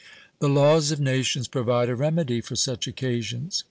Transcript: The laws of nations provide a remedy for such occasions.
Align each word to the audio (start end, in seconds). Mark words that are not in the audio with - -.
The 0.39 0.49
laws 0.49 0.89
of 0.89 0.99
nations 0.99 1.47
provide 1.47 1.87
a 1.87 1.95
remedy 1.95 2.41
for 2.41 2.55
such 2.55 2.87
occasions. 2.87 3.59